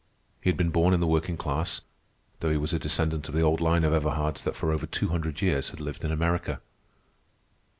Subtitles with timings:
[0.41, 1.81] He had been born in the working class,
[2.39, 5.09] though he was a descendant of the old line of Everhards that for over two
[5.09, 6.59] hundred years had lived in America.